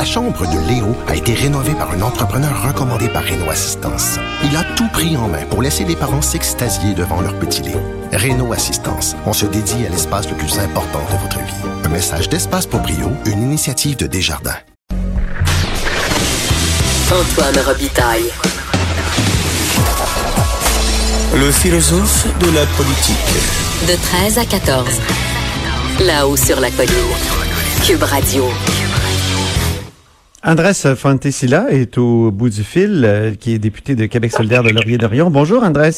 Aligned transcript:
La 0.00 0.06
chambre 0.06 0.46
de 0.46 0.58
Léo 0.66 0.96
a 1.08 1.14
été 1.14 1.34
rénovée 1.34 1.74
par 1.74 1.90
un 1.90 2.00
entrepreneur 2.00 2.66
recommandé 2.66 3.06
par 3.10 3.22
Renault 3.22 3.50
Assistance. 3.50 4.18
Il 4.42 4.56
a 4.56 4.64
tout 4.74 4.88
pris 4.88 5.14
en 5.18 5.28
main 5.28 5.44
pour 5.50 5.60
laisser 5.60 5.84
les 5.84 5.94
parents 5.94 6.22
s'extasier 6.22 6.94
devant 6.94 7.20
leur 7.20 7.38
petit 7.38 7.60
Léo. 7.60 7.82
Renault 8.10 8.54
Assistance, 8.54 9.14
on 9.26 9.34
se 9.34 9.44
dédie 9.44 9.84
à 9.84 9.90
l'espace 9.90 10.26
le 10.30 10.36
plus 10.38 10.58
important 10.58 11.00
de 11.12 11.18
votre 11.18 11.36
vie. 11.40 11.68
Un 11.84 11.90
message 11.90 12.30
d'Espace 12.30 12.64
pour 12.64 12.80
Brio, 12.80 13.12
une 13.26 13.42
initiative 13.42 13.98
de 13.98 14.06
Desjardins. 14.06 14.56
Antoine 17.12 17.58
Robitaille. 17.66 18.30
Le 21.34 21.50
philosophe 21.50 22.26
de 22.38 22.50
la 22.54 22.64
politique. 22.64 23.16
De 23.86 23.96
13 24.22 24.38
à 24.38 24.46
14. 24.46 24.88
Là-haut 26.00 26.38
sur 26.38 26.58
la 26.58 26.70
colline. 26.70 26.94
Cube 27.84 28.02
Radio. 28.02 28.48
Andrés 30.42 30.72
Fontesilla 30.96 31.66
est 31.70 31.98
au 31.98 32.30
bout 32.30 32.48
du 32.48 32.64
fil, 32.64 33.02
euh, 33.04 33.34
qui 33.38 33.52
est 33.54 33.58
député 33.58 33.94
de 33.94 34.06
Québec 34.06 34.32
solidaire 34.32 34.62
de 34.62 34.70
Laurier-Dorion. 34.70 35.30
Bonjour, 35.30 35.62
Andrés. 35.62 35.90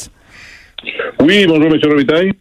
Oui, 1.21 1.45
bonjour, 1.47 1.67
M. 1.73 1.79
Robitaille. 1.83 2.33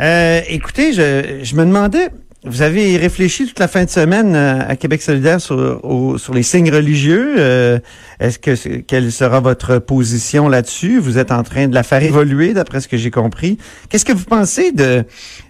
Euh, 0.00 0.40
écoutez, 0.48 0.92
je, 0.92 1.40
je 1.42 1.56
me 1.56 1.64
demandais, 1.64 2.10
vous 2.44 2.60
avez 2.60 2.98
réfléchi 2.98 3.46
toute 3.46 3.58
la 3.58 3.68
fin 3.68 3.84
de 3.84 3.90
semaine 3.90 4.36
euh, 4.36 4.60
à 4.68 4.76
Québec 4.76 5.00
solidaire 5.00 5.40
sur, 5.40 5.80
au- 5.82 6.18
sur 6.18 6.34
les 6.34 6.42
signes 6.42 6.70
religieux. 6.70 7.36
Euh, 7.38 7.78
Est-ce 8.20 8.38
que 8.38 8.76
quelle 8.80 9.10
sera 9.10 9.40
votre 9.40 9.78
position 9.78 10.46
là-dessus? 10.48 10.98
Vous 10.98 11.16
êtes 11.16 11.32
en 11.32 11.42
train 11.42 11.68
de 11.68 11.74
la 11.74 11.82
faire 11.84 12.02
évoluer, 12.02 12.52
d'après 12.52 12.80
ce 12.82 12.86
que 12.86 12.98
j'ai 12.98 13.10
compris. 13.10 13.56
Qu'est-ce 13.88 14.04
que 14.04 14.12
vous 14.12 14.26
pensez 14.26 14.72
de, 14.72 15.04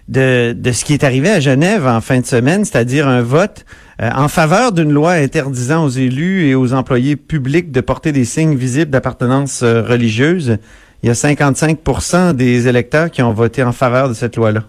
de 0.07 0.53
de 0.57 0.71
ce 0.71 0.85
qui 0.85 0.93
est 0.93 1.03
arrivé 1.03 1.29
à 1.29 1.41
Genève 1.41 1.85
en 1.85 1.99
fin 1.99 2.21
de 2.21 2.25
semaine, 2.25 2.63
c'est-à-dire 2.63 3.09
un 3.09 3.21
vote 3.21 3.65
euh, 4.01 4.09
en 4.15 4.27
faveur 4.27 4.71
d'une 4.71 4.91
loi 4.91 5.11
interdisant 5.11 5.83
aux 5.83 5.89
élus 5.89 6.47
et 6.47 6.55
aux 6.55 6.73
employés 6.73 7.15
publics 7.15 7.71
de 7.71 7.81
porter 7.81 8.11
des 8.11 8.23
signes 8.23 8.55
visibles 8.55 8.91
d'appartenance 8.91 9.61
euh, 9.61 9.81
religieuse 9.81 10.57
Il 11.03 11.07
y 11.07 11.09
a 11.09 11.13
55% 11.13 12.33
des 12.33 12.67
électeurs 12.67 13.11
qui 13.11 13.21
ont 13.21 13.33
voté 13.33 13.63
en 13.63 13.73
faveur 13.73 14.07
de 14.07 14.13
cette 14.13 14.37
loi-là. 14.37 14.63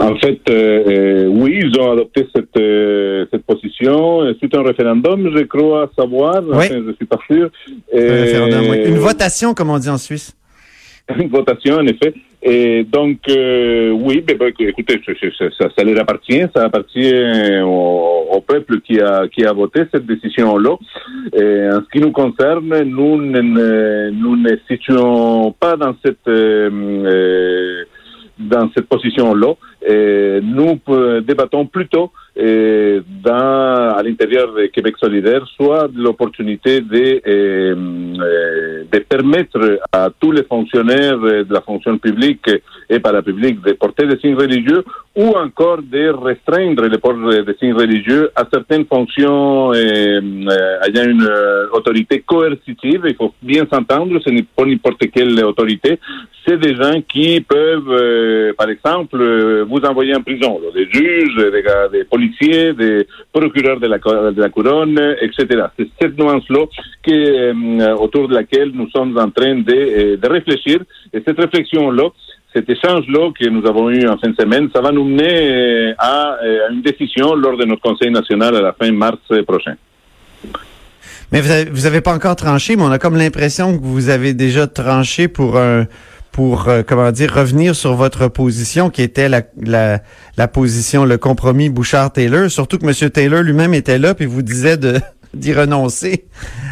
En 0.00 0.14
fait, 0.16 0.40
euh, 0.50 1.26
oui, 1.26 1.60
ils 1.62 1.80
ont 1.80 1.92
adopté 1.92 2.26
cette, 2.34 2.56
euh, 2.58 3.24
cette 3.32 3.44
position 3.44 4.34
suite 4.38 4.54
à 4.54 4.60
un 4.60 4.62
référendum, 4.62 5.32
je 5.36 5.44
crois 5.44 5.90
savoir. 5.98 6.42
Oui. 6.44 6.56
Enfin, 6.56 6.82
je 6.86 6.92
suis 6.92 7.06
pas 7.06 7.18
sûr. 7.30 7.50
Un 7.94 7.98
référendum, 7.98 8.64
oui. 8.70 8.82
Une 8.84 8.98
votation, 8.98 9.54
comme 9.54 9.70
on 9.70 9.78
dit 9.78 9.88
en 9.88 9.96
Suisse. 9.98 10.36
une 11.18 11.28
votation, 11.28 11.76
en 11.76 11.86
effet. 11.86 12.14
Et 12.48 12.84
donc, 12.84 13.18
euh, 13.28 13.90
oui, 13.90 14.20
ben, 14.20 14.38
ben, 14.38 14.52
écoutez, 14.56 15.00
ça, 15.04 15.46
ça, 15.58 15.68
ça, 15.76 15.82
leur 15.82 16.00
appartient, 16.00 16.42
ça 16.54 16.62
appartient 16.62 17.12
au, 17.64 18.40
peuple 18.46 18.80
qui 18.82 19.00
a, 19.00 19.26
qui 19.26 19.44
a 19.44 19.52
voté 19.52 19.82
cette 19.92 20.06
décision-là. 20.06 20.76
Et 21.32 21.68
en 21.68 21.80
ce 21.80 21.88
qui 21.92 21.98
nous 21.98 22.12
concerne, 22.12 22.82
nous 22.84 23.20
ne, 23.20 24.10
nous 24.10 24.36
ne 24.36 24.56
situons 24.68 25.50
pas 25.58 25.76
dans 25.76 25.96
cette, 26.04 26.28
euh, 26.28 26.70
euh, 26.70 27.84
dans 28.38 28.70
cette 28.76 28.86
position-là. 28.86 29.54
Et 29.84 30.38
nous 30.40 30.78
euh, 30.88 31.20
débattons 31.22 31.66
plutôt 31.66 32.12
à 32.38 34.02
l'intérieur 34.02 34.52
de 34.52 34.66
Québec 34.66 34.96
solidaire, 34.98 35.46
soit 35.56 35.88
l'opportunité 35.94 36.80
de, 36.80 37.20
euh, 37.26 37.74
euh, 38.20 38.84
de 38.90 38.98
permettre 38.98 39.80
à 39.92 40.10
tous 40.20 40.32
les 40.32 40.44
fonctionnaires 40.44 41.18
de 41.18 41.46
la 41.52 41.60
fonction 41.60 41.96
publique 41.98 42.50
et 42.90 42.98
parapublique 43.00 43.60
de 43.62 43.72
porter 43.72 44.06
des 44.06 44.18
signes 44.18 44.34
religieux, 44.36 44.84
ou 45.16 45.28
encore 45.34 45.78
de 45.82 46.10
restreindre 46.10 46.84
le 46.86 46.98
port 46.98 47.14
des 47.16 47.54
signes 47.58 47.72
religieux 47.72 48.30
à 48.36 48.44
certaines 48.52 48.84
fonctions 48.84 49.72
euh, 49.72 50.20
euh, 50.20 50.86
ayant 50.86 51.08
une 51.10 51.26
euh, 51.26 51.68
autorité 51.72 52.20
coercitive. 52.20 53.02
Il 53.06 53.14
faut 53.14 53.32
bien 53.42 53.64
s'entendre, 53.72 54.20
ce 54.22 54.28
n'est 54.30 54.42
pas 54.56 54.66
n'importe 54.66 55.10
quelle 55.10 55.42
autorité. 55.42 55.98
C'est 56.46 56.58
des 56.58 56.76
gens 56.76 57.00
qui 57.08 57.40
peuvent, 57.40 57.90
euh, 57.90 58.52
par 58.58 58.68
exemple, 58.68 59.18
vous 59.68 59.78
envoyer 59.80 60.14
en 60.14 60.20
prison. 60.22 60.60
des 60.74 60.86
juges, 60.92 61.34
des, 61.92 62.04
policiers, 62.04 62.74
des 62.74 63.06
procureurs 63.32 63.80
de 63.80 63.86
la, 63.86 63.98
co- 63.98 64.30
de 64.30 64.40
la 64.40 64.50
couronne, 64.50 64.98
etc. 65.22 65.64
C'est 65.78 65.88
cette 66.00 66.18
nuance-là 66.18 66.64
autour 67.98 68.28
de 68.28 68.34
laquelle 68.34 68.70
nous 68.74 68.88
sommes 68.90 69.16
en 69.18 69.30
train 69.30 69.54
de, 69.56 70.16
de 70.16 70.28
réfléchir. 70.28 70.80
Et 71.12 71.20
cette 71.26 71.40
réflexion-là, 71.40 72.10
cet 72.56 72.70
échange-là 72.70 73.30
que 73.38 73.48
nous 73.48 73.66
avons 73.66 73.90
eu 73.90 74.08
en 74.08 74.16
fin 74.16 74.30
de 74.30 74.34
semaine, 74.34 74.68
ça 74.74 74.80
va 74.80 74.90
nous 74.90 75.04
mener 75.04 75.28
euh, 75.28 75.94
à, 75.98 76.38
euh, 76.42 76.68
à 76.68 76.72
une 76.72 76.80
décision 76.80 77.34
lors 77.34 77.56
de 77.58 77.66
notre 77.66 77.82
Conseil 77.82 78.10
national 78.10 78.56
à 78.56 78.62
la 78.62 78.72
fin 78.72 78.90
mars 78.92 79.18
prochain. 79.46 79.74
Mais 81.32 81.40
vous 81.40 81.50
avez, 81.50 81.64
vous 81.68 81.86
avez 81.86 82.00
pas 82.00 82.14
encore 82.14 82.36
tranché, 82.36 82.76
mais 82.76 82.82
on 82.82 82.90
a 82.90 82.98
comme 82.98 83.16
l'impression 83.16 83.76
que 83.76 83.82
vous 83.82 84.08
avez 84.08 84.32
déjà 84.32 84.66
tranché 84.66 85.28
pour 85.28 85.58
pour 86.36 86.68
euh, 86.68 86.82
comment 86.86 87.10
dire 87.12 87.32
revenir 87.32 87.74
sur 87.74 87.94
votre 87.94 88.28
position 88.28 88.90
qui 88.90 89.00
était 89.00 89.30
la, 89.30 90.48
position 90.48 91.06
le 91.06 91.16
compromis 91.16 91.70
Bouchard 91.70 92.12
Taylor 92.12 92.50
surtout 92.50 92.76
que 92.76 92.84
M. 92.84 93.10
Taylor 93.10 93.42
lui-même 93.42 93.72
était 93.72 93.98
là 93.98 94.14
puis 94.14 94.26
vous 94.26 94.42
disait 94.42 94.76
d'y 95.34 95.54
renoncer 95.54 96.26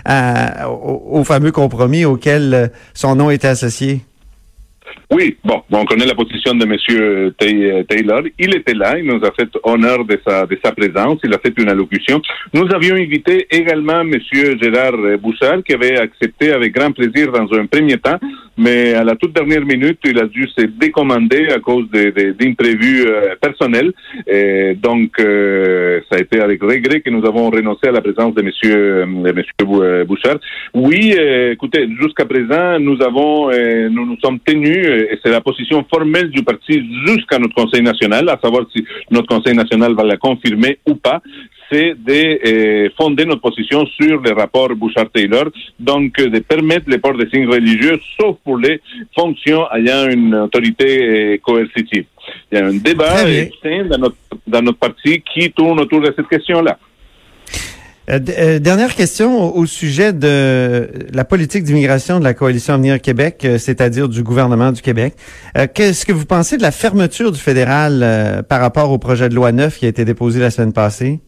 au, 0.06 1.24
fameux 1.24 1.50
compromis 1.50 2.04
auquel 2.04 2.70
son 2.92 3.16
nom 3.16 3.30
était 3.30 3.48
associé. 3.48 4.02
Oui, 5.10 5.36
bon, 5.44 5.62
on 5.70 5.84
connaît 5.84 6.06
la 6.06 6.14
position 6.14 6.54
de 6.54 6.64
M. 6.64 7.32
Taylor. 7.88 8.22
Il 8.38 8.54
était 8.56 8.74
là, 8.74 8.98
il 8.98 9.06
nous 9.06 9.24
a 9.24 9.30
fait 9.32 9.48
honneur 9.62 10.04
de 10.04 10.18
sa, 10.26 10.46
de 10.46 10.58
sa 10.64 10.72
présence, 10.72 11.18
il 11.24 11.32
a 11.34 11.38
fait 11.38 11.52
une 11.58 11.68
allocution. 11.68 12.20
Nous 12.52 12.66
avions 12.74 12.96
invité 12.96 13.46
également 13.50 14.00
M. 14.00 14.14
Gérard 14.30 15.18
Bouchard, 15.20 15.62
qui 15.64 15.74
avait 15.74 15.98
accepté 15.98 16.52
avec 16.52 16.74
grand 16.74 16.92
plaisir 16.92 17.32
dans 17.32 17.52
un 17.54 17.66
premier 17.66 17.98
temps, 17.98 18.18
mais 18.56 18.94
à 18.94 19.04
la 19.04 19.16
toute 19.16 19.32
dernière 19.32 19.64
minute, 19.64 19.98
il 20.04 20.18
a 20.18 20.26
dû 20.26 20.48
se 20.56 20.62
décommander 20.62 21.48
à 21.48 21.58
cause 21.58 21.86
d'imprévus 21.90 23.04
euh, 23.06 23.34
personnels. 23.40 23.92
Donc, 24.76 25.18
euh, 25.20 26.00
ça 26.10 26.16
a 26.16 26.20
été 26.20 26.40
avec 26.40 26.62
regret 26.62 27.00
que 27.00 27.10
nous 27.10 27.24
avons 27.26 27.50
renoncé 27.50 27.88
à 27.88 27.92
la 27.92 28.00
présence 28.00 28.34
de 28.34 28.42
M. 28.42 28.50
Euh, 28.64 30.04
Bouchard. 30.04 30.38
Oui, 30.74 31.14
euh, 31.18 31.52
écoutez, 31.52 31.88
jusqu'à 32.00 32.24
présent, 32.24 32.78
nous 32.80 33.00
avons, 33.02 33.50
euh, 33.50 33.88
nous 33.88 34.06
nous 34.06 34.16
sommes 34.22 34.38
tenus, 34.40 34.83
euh, 34.83 34.83
et 34.84 35.18
c'est 35.22 35.30
la 35.30 35.40
position 35.40 35.84
formelle 35.88 36.30
du 36.30 36.42
parti 36.42 36.82
jusqu'à 37.06 37.38
notre 37.38 37.54
Conseil 37.54 37.82
national, 37.82 38.28
à 38.28 38.38
savoir 38.42 38.66
si 38.74 38.84
notre 39.10 39.28
Conseil 39.28 39.54
national 39.54 39.94
va 39.94 40.04
la 40.04 40.16
confirmer 40.16 40.78
ou 40.86 40.94
pas, 40.94 41.20
c'est 41.70 41.94
de 41.94 42.86
euh, 42.86 42.90
fonder 42.96 43.24
notre 43.24 43.40
position 43.40 43.86
sur 43.86 44.20
le 44.20 44.32
rapport 44.32 44.68
Bouchard-Taylor, 44.74 45.46
donc 45.78 46.16
de 46.16 46.38
permettre 46.40 46.88
le 46.88 46.98
port 46.98 47.16
des 47.16 47.28
signes 47.30 47.48
religieux, 47.48 47.98
sauf 48.20 48.36
pour 48.44 48.58
les 48.58 48.80
fonctions 49.16 49.66
ayant 49.72 50.08
une 50.08 50.34
autorité 50.34 51.02
euh, 51.02 51.38
coercitive. 51.38 52.04
Il 52.50 52.58
y 52.58 52.60
a 52.60 52.66
un 52.66 52.74
débat 52.74 53.24
notre, 53.98 54.16
dans 54.46 54.62
notre 54.62 54.78
parti 54.78 55.22
qui 55.22 55.50
tourne 55.52 55.80
autour 55.80 56.00
de 56.00 56.12
cette 56.16 56.28
question-là. 56.28 56.78
Euh, 58.10 58.18
euh, 58.38 58.58
dernière 58.58 58.94
question 58.94 59.56
au, 59.56 59.64
sujet 59.64 60.12
de 60.12 60.88
la 61.12 61.24
politique 61.24 61.64
d'immigration 61.64 62.18
de 62.18 62.24
la 62.24 62.34
coalition 62.34 62.74
Avenir 62.74 63.00
Québec, 63.00 63.42
euh, 63.44 63.56
c'est-à-dire 63.56 64.08
du 64.08 64.22
gouvernement 64.22 64.72
du 64.72 64.82
Québec. 64.82 65.14
Qu'est-ce 65.74 66.04
que 66.04 66.12
vous 66.12 66.26
pensez 66.26 66.56
de 66.56 66.62
la 66.62 66.70
fermeture 66.70 67.32
du 67.32 67.38
fédéral 67.38 68.44
par 68.48 68.60
rapport 68.60 68.90
au 68.90 68.98
projet 68.98 69.28
de 69.28 69.34
loi 69.34 69.52
9 69.52 69.78
qui 69.78 69.86
a 69.86 69.88
été 69.88 70.04
déposé 70.04 70.40
la 70.40 70.50
semaine 70.50 70.72
passée? 70.72 71.20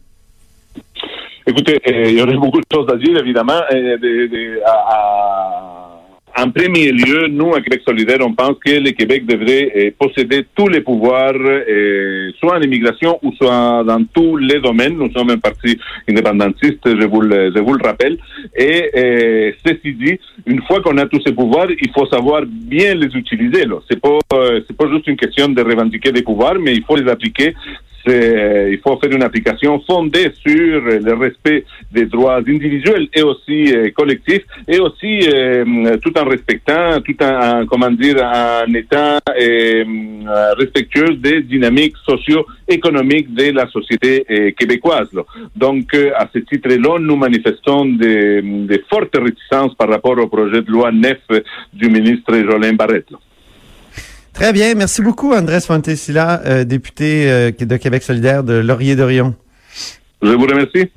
Écoutez, 1.47 1.81
il 1.87 2.19
y 2.19 2.23
aurait 2.23 2.35
beaucoup 2.35 2.59
de 2.59 2.67
choses 2.73 2.89
à 2.93 2.97
dire, 2.97 3.17
évidemment. 3.19 3.61
En 6.47 6.51
premier 6.51 6.93
lieu, 6.93 7.27
nous, 7.29 7.55
à 7.55 7.61
Québec 7.61 7.83
solidaire, 7.87 8.19
on 8.21 8.33
pense 8.33 8.57
que 8.65 8.71
le 8.71 8.91
Québec 8.93 9.27
devrait 9.27 9.73
euh, 9.77 9.91
posséder 9.99 10.45
tous 10.55 10.69
les 10.69 10.81
pouvoirs, 10.81 11.35
euh, 11.35 12.31
soit 12.39 12.59
en 12.59 12.63
immigration 12.63 13.19
ou 13.23 13.33
soit 13.33 13.83
dans 13.85 14.05
tous 14.15 14.37
les 14.37 14.61
domaines. 14.61 14.97
Nous 14.97 15.11
sommes 15.13 15.31
un 15.31 15.39
parti 15.39 15.77
indépendantiste, 16.09 16.85
je 16.85 17.07
vous 17.07 17.21
le, 17.21 17.53
je 17.55 17.61
vous 17.61 17.75
le 17.75 17.85
rappelle. 17.85 18.19
Et 18.57 18.91
euh, 18.97 19.53
ceci 19.67 19.95
dit, 19.95 20.19
une 20.47 20.63
fois 20.63 20.81
qu'on 20.81 20.97
a 20.99 21.07
tous 21.07 21.21
ces 21.27 21.33
pouvoirs, 21.33 21.69
il 21.69 21.91
faut 21.91 22.07
savoir 22.07 22.43
bien 22.47 22.95
les 22.95 23.13
utiliser. 23.17 23.65
C'est 23.91 24.01
pas, 24.01 24.19
pas 24.31 24.89
juste 24.93 25.09
une 25.09 25.17
question 25.17 25.49
de 25.49 25.63
revendiquer 25.63 26.13
des 26.13 26.23
pouvoirs, 26.23 26.57
mais 26.61 26.75
il 26.75 26.85
faut 26.85 26.97
les 26.97 27.11
appliquer 27.11 27.55
il 28.09 28.79
faut 28.85 28.97
faire 28.99 29.11
une 29.11 29.23
application 29.23 29.81
fondée 29.81 30.31
sur 30.47 30.81
le 30.81 31.15
respect 31.15 31.65
des 31.93 32.07
droits 32.07 32.37
individuels 32.37 33.09
et 33.13 33.23
aussi 33.23 33.75
collectifs, 33.97 34.43
et 34.69 34.79
aussi 34.79 35.29
tout 36.03 36.17
en 36.19 36.25
respectant, 36.37 37.01
tout 37.01 37.17
en, 37.23 37.61
en, 37.63 37.67
comment 37.67 37.91
dire, 37.91 38.17
en 38.23 38.73
étant 38.75 39.19
euh, 39.29 39.85
respectueux 40.59 41.15
des 41.17 41.43
dynamiques 41.43 41.97
socio-économiques 42.05 43.35
de 43.35 43.51
la 43.53 43.67
société 43.69 44.25
euh, 44.31 44.51
québécoise. 44.59 45.09
là. 45.13 45.23
Donc, 45.55 45.87
euh, 45.95 46.11
à 46.17 46.29
ce 46.33 46.39
titre-là, 46.39 46.99
nous 47.01 47.17
manifestons 47.17 47.85
des, 47.87 48.43
des 48.43 48.83
fortes 48.91 49.17
réticences 49.17 49.75
par 49.75 49.89
rapport 49.89 50.19
au 50.19 50.27
projet 50.29 50.63
de 50.63 50.71
loi 50.71 50.91
9 50.93 51.17
du 51.73 51.89
ministre 51.89 52.33
Jolin 52.35 52.75
Barrette. 52.75 53.11
là. 53.11 53.19
Très 54.33 54.53
bien. 54.53 54.75
Merci 54.75 55.01
beaucoup, 55.01 55.33
Andrés 55.33 55.61
Fontesilla, 55.61 56.43
euh, 56.45 56.65
député 56.65 57.53
de 57.59 57.77
Québec 57.79 58.03
solidaire 58.03 58.45
de 58.45 58.55
Laurier-Dorion. 58.55 59.35
Je 60.23 60.33
vous 60.33 60.47
remercie. 60.47 60.91